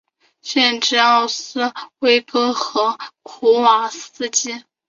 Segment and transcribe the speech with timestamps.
[0.41, 4.63] 县治奥斯威戈和普瓦斯基。